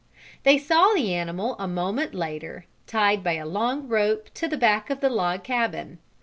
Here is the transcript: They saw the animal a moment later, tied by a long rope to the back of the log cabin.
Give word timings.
They 0.41 0.57
saw 0.57 0.95
the 0.95 1.13
animal 1.13 1.55
a 1.59 1.67
moment 1.67 2.15
later, 2.15 2.65
tied 2.87 3.23
by 3.23 3.33
a 3.33 3.45
long 3.45 3.87
rope 3.87 4.31
to 4.33 4.47
the 4.47 4.57
back 4.57 4.89
of 4.89 4.99
the 4.99 5.09
log 5.11 5.43
cabin. 5.43 5.99